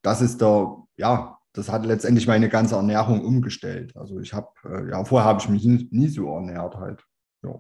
das 0.02 0.22
ist 0.22 0.42
der, 0.42 0.78
ja, 0.98 1.38
das 1.54 1.70
hat 1.70 1.86
letztendlich 1.86 2.28
meine 2.28 2.50
ganze 2.50 2.76
Ernährung 2.76 3.26
umgestellt. 3.26 3.96
Also 3.96 4.20
ich 4.20 4.34
habe, 4.34 4.48
äh, 4.66 4.90
ja, 4.90 5.04
vorher 5.04 5.28
habe 5.28 5.42
ich 5.42 5.50
mich 5.50 5.64
nie, 5.64 5.88
nie, 5.92 6.08
so 6.08 6.34
ernährt 6.34 6.76
halt. 6.76 7.04
Ja. 7.44 7.60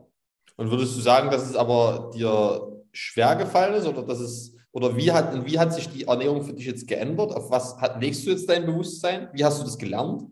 Und 0.55 0.71
würdest 0.71 0.95
du 0.95 1.01
sagen, 1.01 1.29
dass 1.29 1.50
es 1.50 1.55
aber 1.55 2.12
dir 2.13 2.83
schwer 2.93 3.36
gefallen 3.36 3.74
ist 3.74 3.88
oder 3.88 4.03
dass 4.03 4.19
es, 4.19 4.55
oder 4.71 4.95
wie 4.95 5.12
hat, 5.12 5.45
wie 5.45 5.60
hat 5.60 5.74
sich 5.74 5.89
die 5.89 6.05
Ernährung 6.05 6.43
für 6.43 6.53
dich 6.53 6.65
jetzt 6.65 6.88
geändert? 6.88 7.33
Auf 7.33 7.51
was 7.51 7.77
hat, 7.77 8.00
legst 8.01 8.25
du 8.25 8.31
jetzt 8.31 8.50
dein 8.50 8.65
Bewusstsein? 8.65 9.29
Wie 9.33 9.43
hast 9.43 9.60
du 9.60 9.65
das 9.65 9.77
gelernt? 9.77 10.24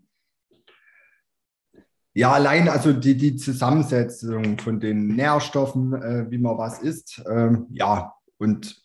Ja, 2.13 2.31
allein 2.31 2.69
also 2.69 2.93
die, 2.93 3.15
die 3.15 3.35
Zusammensetzung 3.35 4.57
von 4.57 4.79
den 4.79 5.15
Nährstoffen, 5.15 5.93
äh, 5.93 6.25
wie 6.29 6.37
man 6.37 6.57
was 6.57 6.79
isst, 6.79 7.21
ähm, 7.29 7.67
ja, 7.71 8.13
und 8.37 8.81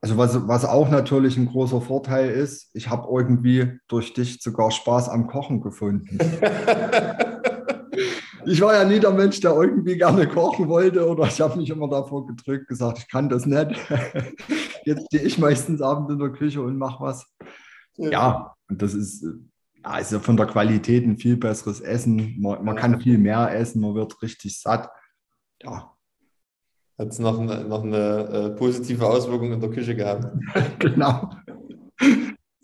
also 0.00 0.18
was, 0.18 0.48
was 0.48 0.64
auch 0.64 0.90
natürlich 0.90 1.36
ein 1.36 1.46
großer 1.46 1.80
Vorteil 1.80 2.30
ist, 2.30 2.70
ich 2.74 2.90
habe 2.90 3.08
irgendwie 3.10 3.78
durch 3.88 4.12
dich 4.12 4.42
sogar 4.42 4.70
Spaß 4.70 5.08
am 5.08 5.26
Kochen 5.26 5.62
gefunden. 5.62 6.18
ich 8.44 8.60
war 8.60 8.74
ja 8.74 8.84
nie 8.84 9.00
der 9.00 9.12
Mensch, 9.12 9.40
der 9.40 9.52
irgendwie 9.52 9.96
gerne 9.96 10.28
kochen 10.28 10.68
wollte 10.68 11.08
oder 11.08 11.26
ich 11.26 11.40
habe 11.40 11.58
mich 11.58 11.70
immer 11.70 11.88
davor 11.88 12.26
gedrückt, 12.26 12.68
gesagt, 12.68 12.98
ich 12.98 13.08
kann 13.08 13.30
das 13.30 13.46
nicht. 13.46 13.70
Jetzt 14.84 15.06
stehe 15.06 15.24
ich 15.24 15.38
meistens 15.38 15.80
abends 15.80 16.12
in 16.12 16.18
der 16.18 16.30
Küche 16.30 16.60
und 16.60 16.76
mache 16.76 17.02
was. 17.02 17.26
Ja. 17.96 18.10
ja, 18.10 18.54
und 18.68 18.82
das 18.82 18.92
ist, 18.92 19.24
ja, 19.82 19.96
ist 19.96 20.12
ja 20.12 20.18
von 20.18 20.36
der 20.36 20.46
Qualität 20.46 21.06
ein 21.06 21.16
viel 21.16 21.38
besseres 21.38 21.80
Essen. 21.80 22.36
Man, 22.38 22.62
man 22.62 22.76
kann 22.76 23.00
viel 23.00 23.16
mehr 23.16 23.58
essen, 23.58 23.80
man 23.80 23.94
wird 23.94 24.20
richtig 24.20 24.60
satt. 24.60 24.90
Ja, 25.62 25.93
hat 26.98 27.08
es 27.08 27.18
noch 27.18 27.38
eine, 27.38 27.64
noch 27.64 27.82
eine 27.82 28.28
äh, 28.28 28.50
positive 28.50 29.06
Auswirkung 29.06 29.52
in 29.52 29.60
der 29.60 29.70
Küche 29.70 29.94
gehabt. 29.94 30.26
genau. 30.78 31.30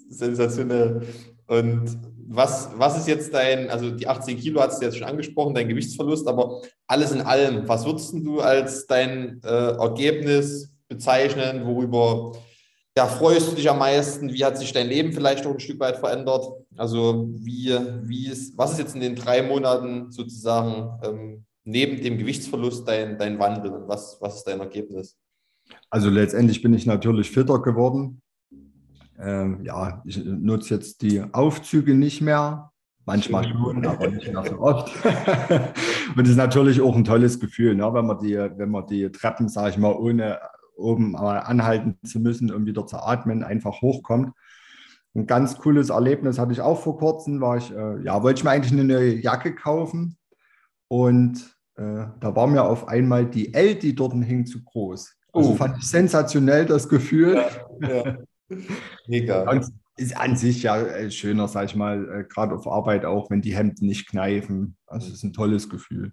Sensationell. 0.09 1.03
Und 1.47 1.99
was, 2.29 2.71
was 2.77 2.99
ist 2.99 3.09
jetzt 3.09 3.35
dein, 3.35 3.69
also 3.71 3.91
die 3.91 4.07
18 4.07 4.39
Kilo 4.39 4.61
hast 4.61 4.81
du 4.81 4.85
jetzt 4.87 4.99
schon 4.99 5.09
angesprochen, 5.09 5.55
dein 5.55 5.69
Gewichtsverlust, 5.69 6.29
aber 6.29 6.63
alles 6.87 7.11
in 7.11 7.23
allem, 7.23 7.67
was 7.67 7.85
würdest 7.85 8.15
du 8.15 8.41
als 8.41 8.87
dein 8.87 9.41
äh, 9.43 9.73
Ergebnis 9.73 10.73
bezeichnen? 10.89 11.67
Worüber 11.67 12.33
ja, 12.97 13.07
freust 13.07 13.53
du 13.53 13.57
dich 13.57 13.71
am 13.71 13.79
meisten? 13.79 14.33
Wie 14.33 14.45
hat 14.45 14.59
sich 14.59 14.73
dein 14.73 14.89
Leben 14.89 15.13
vielleicht 15.13 15.47
auch 15.47 15.53
ein 15.53 15.61
Stück 15.61 15.81
weit 15.81 15.97
verändert? 15.97 16.45
Also 16.77 17.29
wie, 17.33 17.77
wie 18.03 18.29
ist, 18.29 18.57
was 18.59 18.73
ist 18.73 18.79
jetzt 18.79 18.95
in 18.95 19.01
den 19.01 19.17
drei 19.17 19.43
Monaten 19.43 20.11
sozusagen 20.11 20.99
ähm, 21.03 21.45
neben 21.71 22.03
dem 22.03 22.19
Gewichtsverlust 22.19 22.87
dein, 22.87 23.19
dein 23.19 23.39
Wandel 23.39 23.73
und 23.73 23.89
was, 23.89 24.19
was 24.21 24.37
ist 24.37 24.45
dein 24.45 24.61
Ergebnis? 24.61 25.17
Also 25.89 26.11
letztendlich 26.11 26.62
bin 26.62 26.75
ich 26.75 26.87
natürlich 26.87 27.31
fitter 27.31 27.61
geworden. 27.62 28.23
Ähm, 29.19 29.65
ja, 29.65 30.03
ich 30.05 30.25
nutze 30.25 30.75
jetzt 30.75 31.03
die 31.03 31.23
Aufzüge 31.33 31.95
nicht 31.95 32.21
mehr, 32.21 32.71
Manchmal 33.07 33.49
schon, 33.49 33.85
aber 33.87 34.09
nicht 34.09 34.33
mehr 34.33 34.45
so 34.45 34.61
oft. 34.61 34.93
und 36.17 36.23
es 36.23 36.31
ist 36.31 36.37
natürlich 36.37 36.81
auch 36.81 36.95
ein 36.95 37.05
tolles 37.05 37.41
Gefühl, 37.41 37.75
ne? 37.75 37.93
wenn, 37.93 38.07
man 38.07 38.19
die, 38.19 38.37
wenn 38.37 38.71
man 38.71 38.87
die 38.87 39.11
Treppen, 39.11 39.49
sage 39.49 39.71
ich 39.71 39.79
mal, 39.79 39.93
ohne 39.93 40.39
oben 40.77 41.17
anhalten 41.17 41.99
zu 42.05 42.21
müssen, 42.21 42.53
um 42.53 42.67
wieder 42.67 42.87
zu 42.87 42.99
atmen, 42.99 43.43
einfach 43.43 43.83
hochkommt. 43.83 44.33
Ein 45.15 45.27
ganz 45.27 45.59
cooles 45.59 45.91
Erlebnis 45.91 46.39
hatte 46.39 46.53
ich 46.53 46.61
auch 46.61 46.81
vor 46.81 46.99
kurzem, 46.99 47.41
war 47.41 47.57
ich, 47.57 47.73
äh, 47.73 48.00
ja, 48.05 48.23
wollte 48.23 48.39
ich 48.39 48.45
mir 48.45 48.50
eigentlich 48.50 48.73
eine 48.73 48.85
neue 48.85 49.15
Jacke 49.17 49.55
kaufen 49.55 50.17
und 50.89 51.57
äh, 51.81 52.07
da 52.21 52.37
war 52.37 52.47
mir 52.47 52.63
auf 52.63 52.89
einmal 52.89 53.25
die 53.25 53.55
L, 53.55 53.75
die 53.75 53.95
dort 53.95 54.13
hing, 54.13 54.45
zu 54.45 54.63
groß. 54.63 55.17
Also 55.33 55.53
oh. 55.53 55.55
fand 55.55 55.79
ich 55.79 55.89
sensationell 55.89 56.67
das 56.67 56.89
Gefühl. 56.89 57.43
Ja, 57.81 57.89
ja. 57.89 58.19
Mega. 59.07 59.61
Ist 59.97 60.17
an 60.17 60.35
sich 60.35 60.63
ja 60.63 60.81
äh, 60.81 61.11
schöner, 61.11 61.47
sag 61.47 61.67
ich 61.67 61.75
mal, 61.75 62.21
äh, 62.21 62.25
gerade 62.25 62.55
auf 62.55 62.67
Arbeit 62.67 63.05
auch, 63.05 63.31
wenn 63.31 63.43
die 63.43 63.55
Hemden 63.55 63.87
nicht 63.87 64.09
kneifen. 64.09 64.77
Also 64.87 65.09
es 65.09 65.15
ist 65.15 65.25
ein 65.25 65.35
tolles 65.35 65.69
Gefühl. 65.69 66.13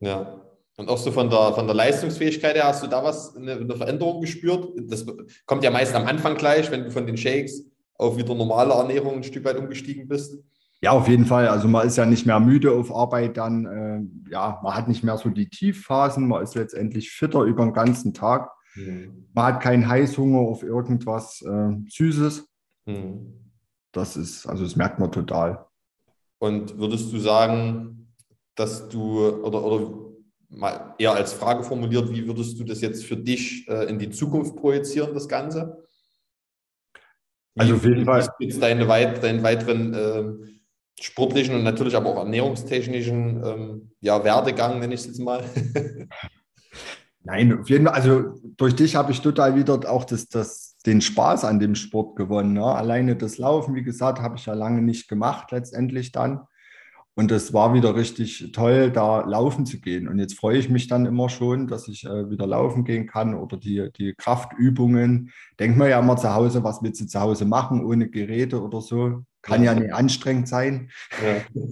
Ja. 0.00 0.40
Und 0.78 0.88
auch 0.88 0.96
so 0.96 1.12
von 1.12 1.28
der, 1.28 1.52
von 1.52 1.66
der 1.66 1.74
Leistungsfähigkeit 1.74 2.54
her, 2.54 2.64
hast 2.64 2.82
du 2.82 2.86
da 2.86 3.04
was, 3.04 3.36
eine, 3.36 3.52
eine 3.52 3.76
Veränderung 3.76 4.22
gespürt? 4.22 4.68
Das 4.88 5.04
kommt 5.44 5.64
ja 5.64 5.70
meist 5.70 5.94
am 5.94 6.06
Anfang 6.06 6.36
gleich, 6.36 6.70
wenn 6.70 6.84
du 6.84 6.90
von 6.90 7.06
den 7.06 7.18
Shakes 7.18 7.62
auf 7.94 8.16
wieder 8.16 8.34
normale 8.34 8.72
Ernährung 8.72 9.16
ein 9.16 9.22
Stück 9.22 9.44
weit 9.44 9.58
umgestiegen 9.58 10.08
bist. 10.08 10.38
Ja, 10.82 10.90
auf 10.90 11.08
jeden 11.08 11.24
Fall. 11.24 11.48
Also 11.48 11.68
man 11.68 11.86
ist 11.86 11.96
ja 11.96 12.06
nicht 12.06 12.26
mehr 12.26 12.38
müde 12.38 12.72
auf 12.72 12.94
Arbeit 12.94 13.36
dann. 13.36 13.66
Äh, 13.66 14.30
ja, 14.30 14.60
man 14.62 14.74
hat 14.74 14.88
nicht 14.88 15.02
mehr 15.02 15.16
so 15.16 15.30
die 15.30 15.48
Tiefphasen. 15.48 16.28
Man 16.28 16.42
ist 16.42 16.54
letztendlich 16.54 17.10
fitter 17.10 17.42
über 17.42 17.64
den 17.64 17.72
ganzen 17.72 18.12
Tag. 18.12 18.50
Mhm. 18.74 19.28
Man 19.32 19.44
hat 19.46 19.62
keinen 19.62 19.88
Heißhunger 19.88 20.38
auf 20.38 20.62
irgendwas 20.62 21.42
äh, 21.42 21.72
Süßes. 21.88 22.46
Mhm. 22.84 23.32
Das 23.92 24.16
ist, 24.16 24.46
also 24.46 24.64
das 24.64 24.76
merkt 24.76 24.98
man 24.98 25.10
total. 25.10 25.66
Und 26.38 26.76
würdest 26.78 27.10
du 27.12 27.18
sagen, 27.18 28.12
dass 28.54 28.88
du, 28.88 29.26
oder, 29.42 29.64
oder 29.64 30.06
mal 30.50 30.94
eher 30.98 31.12
als 31.12 31.32
Frage 31.32 31.62
formuliert, 31.62 32.10
wie 32.10 32.26
würdest 32.26 32.58
du 32.58 32.64
das 32.64 32.82
jetzt 32.82 33.04
für 33.04 33.16
dich 33.16 33.66
äh, 33.68 33.88
in 33.88 33.98
die 33.98 34.10
Zukunft 34.10 34.56
projizieren, 34.56 35.14
das 35.14 35.28
Ganze? 35.28 35.86
Also 37.58 37.76
auf 37.76 37.84
jeden 37.84 38.04
Fall. 38.04 38.28
Jetzt 38.38 38.62
deine, 38.62 38.86
weit, 38.86 39.22
deinen 39.22 39.42
weiteren 39.42 39.94
äh, 39.94 40.55
sportlichen 41.00 41.54
und 41.54 41.64
natürlich 41.64 41.96
aber 41.96 42.10
auch 42.10 42.18
ernährungstechnischen 42.18 43.42
ähm, 43.44 43.90
ja, 44.00 44.22
Werdegang, 44.24 44.78
nenne 44.78 44.94
ich 44.94 45.00
es 45.00 45.06
jetzt 45.06 45.20
mal. 45.20 45.44
Nein, 47.24 47.58
auf 47.60 47.68
jeden 47.68 47.86
Fall. 47.86 47.94
Also 47.94 48.34
durch 48.56 48.76
dich 48.76 48.94
habe 48.94 49.12
ich 49.12 49.20
total 49.20 49.56
wieder 49.56 49.90
auch 49.90 50.04
das, 50.04 50.28
das, 50.28 50.76
den 50.86 51.00
Spaß 51.00 51.44
an 51.44 51.58
dem 51.58 51.74
Sport 51.74 52.16
gewonnen. 52.16 52.52
Ne? 52.52 52.64
Alleine 52.64 53.16
das 53.16 53.36
Laufen, 53.38 53.74
wie 53.74 53.82
gesagt, 53.82 54.20
habe 54.20 54.36
ich 54.36 54.46
ja 54.46 54.54
lange 54.54 54.80
nicht 54.80 55.08
gemacht 55.08 55.50
letztendlich 55.50 56.12
dann. 56.12 56.46
Und 57.18 57.32
es 57.32 57.54
war 57.54 57.72
wieder 57.72 57.96
richtig 57.96 58.52
toll, 58.52 58.90
da 58.90 59.22
laufen 59.22 59.64
zu 59.64 59.80
gehen. 59.80 60.06
Und 60.06 60.18
jetzt 60.18 60.38
freue 60.38 60.58
ich 60.58 60.68
mich 60.68 60.86
dann 60.86 61.06
immer 61.06 61.30
schon, 61.30 61.66
dass 61.66 61.88
ich 61.88 62.04
äh, 62.04 62.28
wieder 62.28 62.46
laufen 62.46 62.84
gehen 62.84 63.06
kann 63.06 63.34
oder 63.34 63.56
die, 63.56 63.88
die 63.96 64.12
Kraftübungen. 64.14 65.32
Denkt 65.58 65.78
man 65.78 65.88
ja 65.88 65.98
immer 65.98 66.18
zu 66.18 66.34
Hause, 66.34 66.62
was 66.62 66.82
willst 66.82 67.00
du 67.00 67.06
zu 67.06 67.18
Hause 67.18 67.46
machen 67.46 67.82
ohne 67.82 68.10
Geräte 68.10 68.60
oder 68.60 68.82
so? 68.82 69.22
Kann 69.40 69.62
ja 69.62 69.74
nicht 69.74 69.94
anstrengend 69.94 70.46
sein. 70.46 70.90
Ja. 71.24 71.36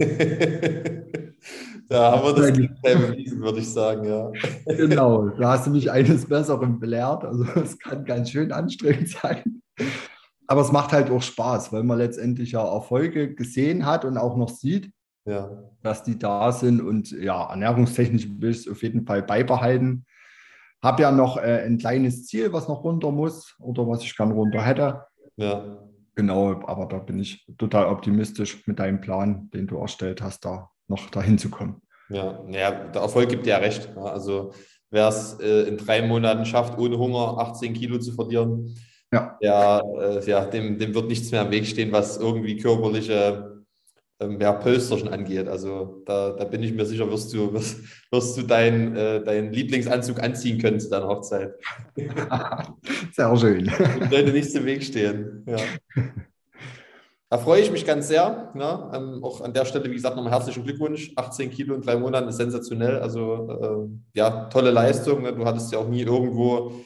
da 1.91 2.13
haben 2.13 2.25
wir 2.25 2.33
das 2.33 2.53
Gegenteil 2.55 2.97
bewiesen, 2.97 3.41
würde 3.43 3.59
ich 3.59 3.71
sagen, 3.71 4.05
ja. 4.07 4.33
Genau, 4.65 5.29
da 5.39 5.51
hast 5.51 5.67
du 5.67 5.73
mich 5.73 5.91
eines 5.91 6.25
Besseren 6.25 6.81
belehrt. 6.81 7.23
Also 7.23 7.45
es 7.63 7.79
kann 7.79 8.07
ganz 8.07 8.31
schön 8.31 8.51
anstrengend 8.51 9.11
sein. 9.11 9.61
Aber 10.47 10.63
es 10.63 10.73
macht 10.73 10.93
halt 10.93 11.11
auch 11.11 11.21
Spaß, 11.21 11.71
weil 11.71 11.83
man 11.83 11.99
letztendlich 11.99 12.53
ja 12.53 12.65
Erfolge 12.65 13.35
gesehen 13.35 13.85
hat 13.85 14.07
und 14.07 14.17
auch 14.17 14.39
noch 14.39 14.49
sieht, 14.49 14.91
ja. 15.25 15.51
dass 15.83 16.03
die 16.03 16.19
da 16.19 16.53
sind. 16.53 16.81
Und 16.81 17.11
ja, 17.11 17.51
ernährungstechnisch 17.51 18.29
will 18.39 18.51
ich 18.51 18.59
es 18.59 18.69
auf 18.69 18.83
jeden 18.83 19.07
Fall 19.07 19.23
beibehalten. 19.23 20.07
Habe 20.83 21.03
ja 21.03 21.11
noch 21.11 21.37
äh, 21.37 21.65
ein 21.65 21.79
kleines 21.79 22.27
Ziel, 22.27 22.53
was 22.53 22.69
noch 22.69 22.85
runter 22.85 23.11
muss 23.11 23.55
oder 23.59 23.87
was 23.89 24.03
ich 24.03 24.17
gern 24.17 24.33
runter 24.33 24.63
hätte. 24.63 25.03
Ja. 25.37 25.79
Genau, 26.17 26.63
aber 26.67 26.87
da 26.87 26.99
bin 26.99 27.19
ich 27.19 27.45
total 27.59 27.87
optimistisch 27.87 28.67
mit 28.69 28.79
deinem 28.79 29.01
Plan, 29.01 29.51
den 29.53 29.67
du 29.67 29.79
erstellt 29.79 30.23
hast, 30.23 30.45
da 30.45 30.71
noch 30.87 31.11
dahin 31.11 31.39
zu 31.39 31.51
kommen. 31.51 31.83
Ja, 32.09 32.45
ja 32.49 32.71
der 32.71 33.03
Erfolg 33.03 33.31
gibt 33.31 33.47
dir 33.47 33.51
ja 33.51 33.57
recht. 33.57 33.91
Also 33.97 34.53
wer 34.91 35.09
es 35.09 35.41
äh, 35.41 35.63
in 35.63 35.77
drei 35.77 36.07
Monaten 36.07 36.45
schafft, 36.45 36.79
ohne 36.79 36.99
Hunger 36.99 37.39
18 37.39 37.73
Kilo 37.73 37.99
zu 37.99 38.13
verlieren, 38.13 38.77
ja. 39.15 39.39
Der, 39.41 39.83
äh, 40.01 40.29
ja, 40.29 40.45
dem, 40.45 40.77
dem 40.77 40.93
wird 40.93 41.07
nichts 41.07 41.31
mehr 41.31 41.43
im 41.43 41.51
Weg 41.53 41.67
stehen, 41.67 41.93
was 41.93 42.17
irgendwie 42.17 42.57
körperliche 42.57 43.54
ähm, 44.25 44.41
ja, 44.41 44.53
Pölsterchen 44.53 45.09
angeht. 45.09 45.49
Also 45.49 46.03
da, 46.07 46.31
da 46.31 46.45
bin 46.45 46.63
ich 46.63 46.73
mir 46.73 46.87
sicher, 46.87 47.11
wirst 47.11 47.33
du, 47.33 47.53
wirst, 47.53 47.81
wirst 48.11 48.37
du 48.37 48.43
deinen 48.43 48.97
äh, 48.97 49.23
dein 49.23 49.53
Lieblingsanzug 49.53 50.23
anziehen 50.23 50.61
können 50.61 50.81
zu 50.81 50.91
deiner 50.91 51.09
Hochzeit. 51.09 51.55
Sehr 53.13 53.37
schön. 53.37 53.71
Und 54.01 54.11
sollte 54.11 54.33
nichts 54.33 54.55
im 54.55 54.65
Weg 54.65 54.83
stehen. 54.83 55.45
Ja. 55.47 55.57
Da 57.31 57.39
freue 57.39 57.63
ich 57.63 57.73
mich 57.73 57.85
ganz 57.85 58.07
sehr. 58.07 58.53
Ne? 58.55 58.91
Ähm, 58.95 59.25
auch 59.25 59.41
an 59.41 59.53
der 59.53 59.65
Stelle, 59.65 59.91
wie 59.91 59.95
gesagt, 59.95 60.15
nochmal 60.15 60.33
herzlichen 60.33 60.63
Glückwunsch. 60.63 61.13
18 61.17 61.51
Kilo 61.51 61.75
in 61.75 61.83
drei 61.83 61.97
Monaten 61.97 62.29
ist 62.29 62.37
sensationell. 62.37 63.01
Also 63.01 63.91
äh, 64.15 64.19
ja, 64.19 64.45
tolle 64.45 64.71
Leistung. 64.71 65.23
Ne? 65.23 65.33
Du 65.33 65.45
hattest 65.45 65.73
ja 65.73 65.79
auch 65.81 65.89
nie 65.89 66.03
irgendwo 66.03 66.85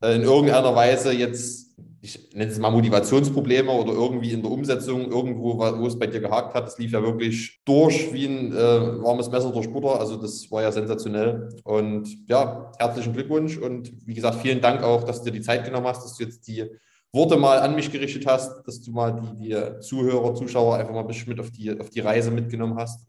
äh, 0.00 0.14
in 0.14 0.22
irgendeiner 0.22 0.74
Weise 0.76 1.12
jetzt 1.12 1.76
ich 2.00 2.32
nenne 2.32 2.50
es 2.50 2.58
mal 2.58 2.70
Motivationsprobleme 2.70 3.70
oder 3.70 3.92
irgendwie 3.92 4.32
in 4.32 4.42
der 4.42 4.50
Umsetzung 4.50 5.10
irgendwo, 5.10 5.58
wo 5.58 5.86
es 5.86 5.98
bei 5.98 6.06
dir 6.06 6.20
gehakt 6.20 6.54
hat. 6.54 6.66
Das 6.66 6.78
lief 6.78 6.92
ja 6.92 7.02
wirklich 7.02 7.60
durch 7.64 8.12
wie 8.12 8.26
ein 8.26 8.52
äh, 8.52 9.02
warmes 9.02 9.30
Messer 9.30 9.50
durch 9.50 9.72
Butter. 9.72 9.98
Also 9.98 10.16
das 10.16 10.50
war 10.50 10.62
ja 10.62 10.70
sensationell. 10.70 11.48
Und 11.64 12.08
ja, 12.28 12.70
herzlichen 12.78 13.12
Glückwunsch 13.12 13.56
und 13.56 13.92
wie 14.06 14.14
gesagt, 14.14 14.36
vielen 14.36 14.60
Dank 14.60 14.82
auch, 14.82 15.02
dass 15.04 15.22
du 15.22 15.30
dir 15.30 15.38
die 15.38 15.44
Zeit 15.44 15.64
genommen 15.64 15.86
hast, 15.86 16.04
dass 16.04 16.16
du 16.16 16.24
jetzt 16.24 16.46
die 16.46 16.64
Worte 17.12 17.36
mal 17.36 17.58
an 17.58 17.74
mich 17.74 17.90
gerichtet 17.90 18.26
hast, 18.26 18.66
dass 18.66 18.80
du 18.80 18.92
mal 18.92 19.14
die, 19.14 19.48
die 19.48 19.80
Zuhörer, 19.80 20.34
Zuschauer 20.34 20.76
einfach 20.76 20.92
mal 20.92 21.00
ein 21.00 21.06
bisschen 21.06 21.30
mit 21.30 21.40
auf 21.40 21.50
die, 21.50 21.78
auf 21.78 21.90
die 21.90 22.00
Reise 22.00 22.30
mitgenommen 22.30 22.76
hast. 22.76 23.06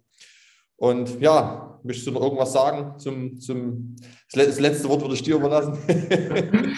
Und 0.79 1.19
ja, 1.19 1.79
möchtest 1.83 2.07
du 2.07 2.11
noch 2.11 2.21
irgendwas 2.21 2.53
sagen 2.53 2.97
zum, 2.99 3.39
zum 3.39 3.95
das 4.33 4.59
letzte 4.59 4.89
Wort 4.89 5.01
würde 5.01 5.15
ich 5.15 5.23
dir 5.23 5.35
überlassen. 5.35 5.77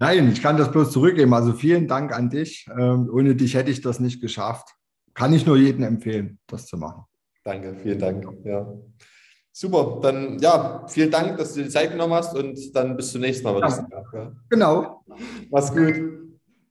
Nein, 0.00 0.30
ich 0.32 0.42
kann 0.42 0.56
das 0.56 0.70
bloß 0.70 0.90
zurückgeben. 0.90 1.32
Also 1.32 1.52
vielen 1.52 1.88
Dank 1.88 2.12
an 2.12 2.30
dich. 2.30 2.66
Ähm, 2.78 3.08
ohne 3.12 3.34
dich 3.34 3.54
hätte 3.54 3.70
ich 3.70 3.80
das 3.80 4.00
nicht 4.00 4.20
geschafft. 4.20 4.68
Kann 5.14 5.32
ich 5.32 5.46
nur 5.46 5.56
jedem 5.56 5.84
empfehlen, 5.84 6.38
das 6.46 6.66
zu 6.66 6.76
machen. 6.76 7.04
Danke, 7.44 7.74
vielen 7.82 7.98
Dank. 7.98 8.26
Ja. 8.44 8.66
Super, 9.52 10.00
dann 10.02 10.38
ja, 10.38 10.84
vielen 10.86 11.10
Dank, 11.10 11.38
dass 11.38 11.54
du 11.54 11.60
dir 11.60 11.66
die 11.66 11.70
Zeit 11.70 11.90
genommen 11.90 12.12
hast 12.12 12.36
und 12.36 12.58
dann 12.76 12.94
bis 12.94 13.12
zum 13.12 13.22
nächsten 13.22 13.44
Mal. 13.44 13.60
Ja. 13.60 14.32
Genau. 14.50 15.02
Mach's 15.50 15.74
gut. 15.74 15.94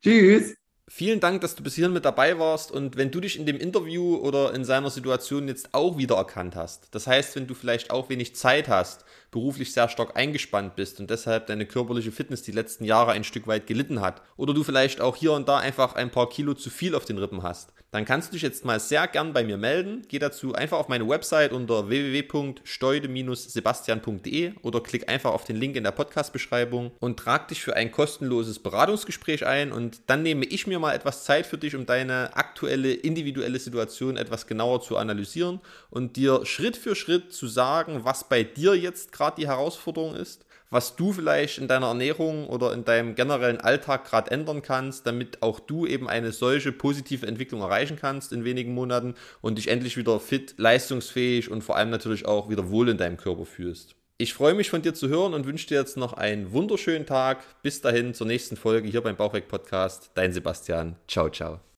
Tschüss. 0.03 0.54
Vielen 0.87 1.19
Dank, 1.19 1.41
dass 1.41 1.55
du 1.55 1.63
bis 1.63 1.73
hierhin 1.73 1.93
mit 1.93 2.05
dabei 2.05 2.37
warst 2.37 2.71
und 2.71 2.95
wenn 2.95 3.09
du 3.09 3.19
dich 3.19 3.39
in 3.39 3.47
dem 3.47 3.57
Interview 3.57 4.17
oder 4.17 4.53
in 4.53 4.63
seiner 4.63 4.91
Situation 4.91 5.47
jetzt 5.47 5.73
auch 5.73 5.97
wiedererkannt 5.97 6.55
hast, 6.55 6.93
das 6.93 7.07
heißt, 7.07 7.35
wenn 7.35 7.47
du 7.47 7.55
vielleicht 7.55 7.89
auch 7.89 8.07
wenig 8.09 8.35
Zeit 8.35 8.67
hast, 8.67 9.03
beruflich 9.31 9.73
sehr 9.73 9.89
stark 9.89 10.15
eingespannt 10.15 10.75
bist 10.75 10.99
und 10.99 11.09
deshalb 11.09 11.47
deine 11.47 11.65
körperliche 11.65 12.11
Fitness 12.11 12.43
die 12.43 12.51
letzten 12.51 12.85
Jahre 12.85 13.13
ein 13.13 13.23
Stück 13.23 13.47
weit 13.47 13.65
gelitten 13.65 13.99
hat 13.99 14.21
oder 14.37 14.53
du 14.53 14.63
vielleicht 14.63 15.01
auch 15.01 15.15
hier 15.15 15.33
und 15.33 15.47
da 15.47 15.57
einfach 15.57 15.95
ein 15.95 16.11
paar 16.11 16.29
Kilo 16.29 16.53
zu 16.53 16.69
viel 16.69 16.93
auf 16.93 17.05
den 17.05 17.17
Rippen 17.17 17.41
hast, 17.41 17.73
dann 17.95 18.03
kannst 18.03 18.27
du 18.27 18.33
dich 18.33 18.41
jetzt 18.41 18.65
mal 18.65 18.81
sehr 18.81 19.07
gern 19.07 19.31
bei 19.31 19.45
mir 19.45 19.55
melden. 19.55 20.01
Geh 20.09 20.19
dazu 20.19 20.53
einfach 20.53 20.79
auf 20.79 20.89
meine 20.89 21.07
Website 21.07 21.53
unter 21.53 21.87
www.steude-sebastian.de 21.87 24.51
oder 24.63 24.81
klick 24.81 25.07
einfach 25.07 25.31
auf 25.31 25.45
den 25.45 25.55
Link 25.55 25.77
in 25.77 25.85
der 25.85 25.91
Podcast-Beschreibung 25.91 26.91
und 26.99 27.17
trag 27.17 27.47
dich 27.47 27.61
für 27.61 27.77
ein 27.77 27.93
kostenloses 27.93 28.59
Beratungsgespräch 28.59 29.45
ein 29.45 29.71
und 29.71 30.01
dann 30.07 30.23
nehme 30.23 30.43
ich 30.43 30.67
mir 30.67 30.77
mal 30.77 30.93
etwas 30.93 31.23
Zeit 31.23 31.45
für 31.45 31.57
dich, 31.57 31.73
um 31.73 31.85
deine 31.85 32.35
aktuelle 32.35 32.91
individuelle 32.91 33.59
Situation 33.59 34.17
etwas 34.17 34.45
genauer 34.45 34.81
zu 34.81 34.97
analysieren 34.97 35.61
und 35.89 36.17
dir 36.17 36.45
Schritt 36.45 36.75
für 36.75 36.95
Schritt 36.95 37.31
zu 37.31 37.47
sagen, 37.47 38.01
was 38.03 38.27
bei 38.27 38.43
dir 38.43 38.75
jetzt 38.75 39.13
gerade 39.13 39.39
die 39.39 39.47
Herausforderung 39.47 40.15
ist 40.15 40.44
was 40.75 40.97
du 40.97 41.13
vielleicht 41.13 41.57
in 41.57 41.69
deiner 41.69 41.87
Ernährung 41.87 42.49
oder 42.49 42.73
in 42.73 42.83
deinem 42.83 43.15
generellen 43.15 43.61
Alltag 43.61 44.03
gerade 44.03 44.29
ändern 44.29 44.61
kannst, 44.61 45.07
damit 45.07 45.41
auch 45.41 45.61
du 45.61 45.85
eben 45.85 46.09
eine 46.09 46.33
solche 46.33 46.73
positive 46.73 47.25
Entwicklung 47.25 47.61
erreichen 47.61 47.97
kannst 47.99 48.33
in 48.33 48.43
wenigen 48.43 48.73
Monaten 48.73 49.15
und 49.39 49.57
dich 49.57 49.69
endlich 49.69 49.95
wieder 49.95 50.19
fit, 50.19 50.55
leistungsfähig 50.57 51.49
und 51.49 51.63
vor 51.63 51.77
allem 51.77 51.91
natürlich 51.91 52.25
auch 52.25 52.49
wieder 52.49 52.69
wohl 52.71 52.89
in 52.89 52.97
deinem 52.97 53.15
Körper 53.15 53.45
fühlst. 53.45 53.95
Ich 54.17 54.33
freue 54.33 54.53
mich 54.53 54.69
von 54.69 54.81
dir 54.81 54.93
zu 54.93 55.07
hören 55.07 55.33
und 55.33 55.45
wünsche 55.45 55.67
dir 55.67 55.79
jetzt 55.79 55.95
noch 55.95 56.11
einen 56.11 56.51
wunderschönen 56.51 57.05
Tag. 57.05 57.39
Bis 57.63 57.79
dahin 57.79 58.13
zur 58.13 58.27
nächsten 58.27 58.57
Folge 58.57 58.89
hier 58.89 58.99
beim 58.99 59.15
Bauchweg 59.15 59.47
Podcast. 59.47 60.11
Dein 60.15 60.33
Sebastian. 60.33 60.97
Ciao, 61.07 61.29
ciao. 61.29 61.65